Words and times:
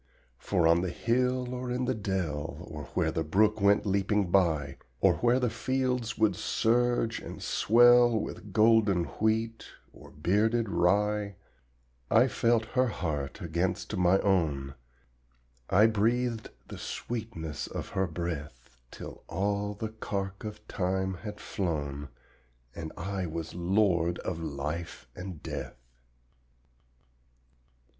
For 0.39 0.67
on 0.67 0.81
the 0.81 0.89
hill 0.89 1.53
or 1.53 1.69
in 1.69 1.85
the 1.85 1.93
dell, 1.93 2.57
Or 2.71 2.85
where 2.95 3.11
the 3.11 3.23
brook 3.23 3.61
went 3.61 3.85
leaping 3.85 4.31
by 4.31 4.77
Or 4.99 5.17
where 5.17 5.39
the 5.39 5.51
fields 5.51 6.17
would 6.17 6.35
surge 6.35 7.19
and 7.19 7.39
swell 7.39 8.19
With 8.19 8.51
golden 8.51 9.03
wheat 9.19 9.65
or 9.93 10.09
bearded 10.09 10.69
rye, 10.69 11.35
I 12.09 12.27
felt 12.27 12.65
her 12.73 12.87
heart 12.87 13.41
against 13.41 13.95
my 13.95 14.17
own, 14.21 14.73
I 15.69 15.85
breathed 15.85 16.49
the 16.67 16.79
sweetness 16.79 17.67
of 17.67 17.89
her 17.89 18.07
breath, 18.07 18.77
Till 18.89 19.23
all 19.29 19.75
the 19.75 19.89
cark 19.89 20.43
of 20.43 20.67
time 20.67 21.13
had 21.13 21.39
flown, 21.39 22.09
And 22.73 22.91
I 22.97 23.27
was 23.27 23.53
lord 23.53 24.17
of 24.25 24.39
life 24.41 25.05
and 25.15 25.43
death. 25.43 25.75